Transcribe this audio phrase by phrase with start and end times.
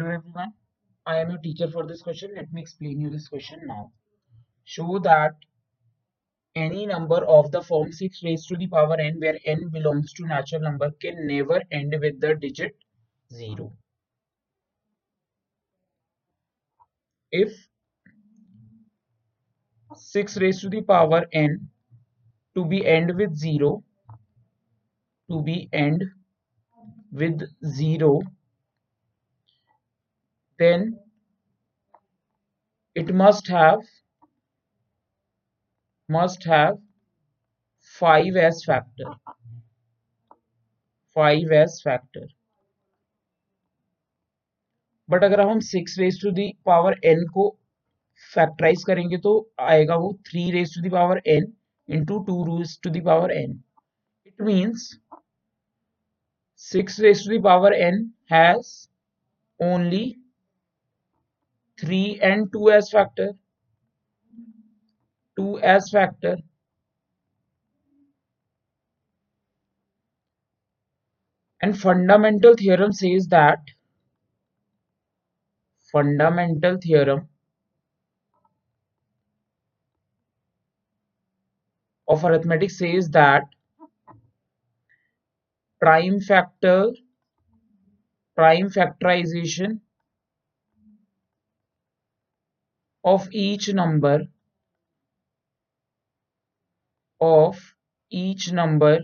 [0.00, 0.54] Hello everyone,
[1.04, 2.30] I am your teacher for this question.
[2.34, 3.92] Let me explain you this question now.
[4.64, 5.34] Show that
[6.54, 10.26] any number of the form 6 raised to the power n where n belongs to
[10.26, 12.78] natural number can never end with the digit
[13.30, 13.74] 0.
[17.30, 17.52] If
[19.94, 21.68] 6 raised to the power n
[22.54, 23.84] to be end with 0
[25.30, 26.04] to be end
[27.12, 28.22] with 0
[30.60, 30.98] then
[32.96, 33.80] it must have
[36.08, 36.76] must have
[37.94, 39.14] 5 as factor
[41.16, 42.26] 5 as factor.
[45.08, 47.48] But अगर हम six raise to the power n को
[48.32, 51.52] factorise करेंगे तो आएगा वो three raise to the power n
[51.88, 53.58] into two raise to the power n
[54.26, 54.84] it means
[56.62, 57.98] six raise to the power n
[58.32, 58.72] has
[59.60, 60.04] only
[61.80, 63.32] 3 and 2 as factor
[65.36, 66.36] 2 as factor
[71.62, 73.58] and fundamental theorem says that
[75.92, 77.28] fundamental theorem
[82.08, 83.44] of arithmetic says that
[85.80, 86.90] prime factor
[88.36, 89.80] prime factorization
[93.04, 94.26] of each number
[97.20, 97.74] of
[98.10, 99.00] each number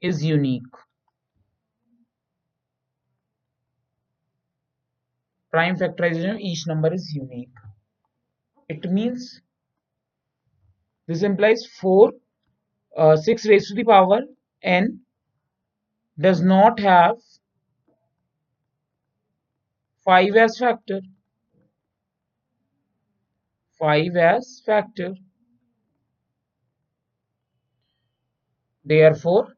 [0.00, 0.62] is unique.
[5.50, 7.56] Prime factorization of each number is unique.
[8.68, 9.40] It means
[11.06, 12.12] this implies 4
[12.96, 14.20] uh, 6 raised to the power
[14.62, 15.00] n
[16.18, 17.16] does not have
[20.04, 21.00] 5 as factor.
[23.78, 25.14] 5 as factor.
[28.84, 29.54] Therefore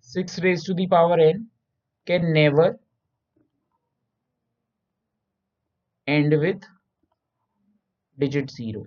[0.00, 1.48] 6 raised to the power n
[2.06, 2.78] can never
[6.06, 6.62] end with
[8.18, 8.86] digit 0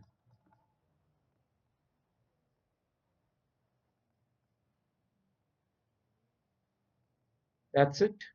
[7.73, 8.34] that's it